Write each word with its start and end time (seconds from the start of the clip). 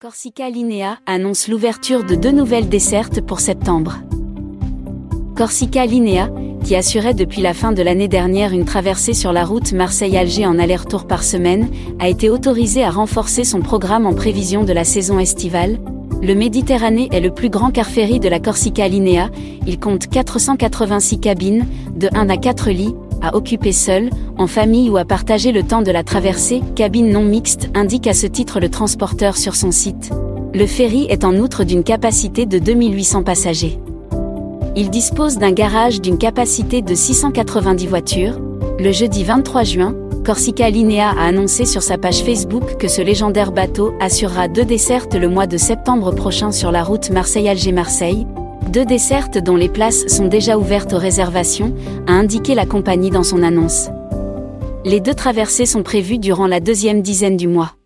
Corsica 0.00 0.48
Linea 0.48 1.00
annonce 1.06 1.48
l'ouverture 1.48 2.04
de 2.04 2.14
deux 2.14 2.30
nouvelles 2.30 2.68
dessertes 2.68 3.20
pour 3.20 3.40
septembre. 3.40 3.96
Corsica 5.34 5.86
Linea, 5.86 6.28
qui 6.62 6.76
assurait 6.76 7.14
depuis 7.14 7.42
la 7.42 7.52
fin 7.52 7.72
de 7.72 7.82
l'année 7.82 8.06
dernière 8.06 8.52
une 8.52 8.64
traversée 8.64 9.12
sur 9.12 9.32
la 9.32 9.44
route 9.44 9.72
Marseille-Alger 9.72 10.46
en 10.46 10.60
aller-retour 10.60 11.08
par 11.08 11.24
semaine, 11.24 11.68
a 11.98 12.08
été 12.08 12.30
autorisé 12.30 12.84
à 12.84 12.92
renforcer 12.92 13.42
son 13.42 13.60
programme 13.60 14.06
en 14.06 14.14
prévision 14.14 14.62
de 14.62 14.72
la 14.72 14.84
saison 14.84 15.18
estivale. 15.18 15.80
Le 16.22 16.34
Méditerranée 16.36 17.08
est 17.10 17.18
le 17.18 17.34
plus 17.34 17.50
grand 17.50 17.72
car 17.72 17.88
ferry 17.88 18.20
de 18.20 18.28
la 18.28 18.38
Corsica 18.38 18.86
Linea, 18.86 19.30
il 19.66 19.80
compte 19.80 20.06
486 20.06 21.18
cabines, 21.18 21.66
de 21.96 22.08
1 22.14 22.30
à 22.30 22.36
4 22.36 22.70
lits, 22.70 22.94
à 23.22 23.36
occuper 23.36 23.72
seul, 23.72 24.10
en 24.36 24.46
famille 24.46 24.90
ou 24.90 24.96
à 24.96 25.04
partager 25.04 25.52
le 25.52 25.62
temps 25.62 25.82
de 25.82 25.90
la 25.90 26.04
traversée, 26.04 26.62
cabine 26.74 27.10
non 27.10 27.24
mixte, 27.24 27.70
indique 27.74 28.06
à 28.06 28.14
ce 28.14 28.26
titre 28.26 28.60
le 28.60 28.68
transporteur 28.68 29.36
sur 29.36 29.54
son 29.56 29.70
site. 29.70 30.10
Le 30.54 30.66
ferry 30.66 31.06
est 31.10 31.24
en 31.24 31.36
outre 31.36 31.64
d'une 31.64 31.84
capacité 31.84 32.46
de 32.46 32.58
2800 32.58 33.22
passagers. 33.22 33.78
Il 34.76 34.90
dispose 34.90 35.38
d'un 35.38 35.52
garage 35.52 36.00
d'une 36.00 36.18
capacité 36.18 36.82
de 36.82 36.94
690 36.94 37.86
voitures. 37.86 38.40
Le 38.78 38.92
jeudi 38.92 39.24
23 39.24 39.64
juin, 39.64 39.94
Corsica 40.24 40.68
Linea 40.68 41.10
a 41.10 41.26
annoncé 41.26 41.64
sur 41.64 41.82
sa 41.82 41.96
page 41.96 42.22
Facebook 42.22 42.76
que 42.76 42.86
ce 42.86 43.00
légendaire 43.00 43.50
bateau 43.50 43.94
assurera 43.98 44.46
deux 44.46 44.64
dessertes 44.64 45.14
le 45.14 45.28
mois 45.28 45.46
de 45.46 45.56
septembre 45.56 46.12
prochain 46.12 46.52
sur 46.52 46.70
la 46.70 46.84
route 46.84 47.10
Marseille-Alger-Marseille, 47.10 48.26
deux 48.68 48.84
dessertes 48.84 49.38
dont 49.38 49.56
les 49.56 49.68
places 49.68 50.06
sont 50.06 50.26
déjà 50.26 50.58
ouvertes 50.58 50.92
aux 50.92 50.98
réservations, 50.98 51.74
a 52.06 52.12
indiqué 52.12 52.54
la 52.54 52.66
compagnie 52.66 53.10
dans 53.10 53.22
son 53.22 53.42
annonce. 53.42 53.88
Les 54.84 55.00
deux 55.00 55.14
traversées 55.14 55.66
sont 55.66 55.82
prévues 55.82 56.18
durant 56.18 56.46
la 56.46 56.60
deuxième 56.60 57.02
dizaine 57.02 57.36
du 57.36 57.48
mois. 57.48 57.78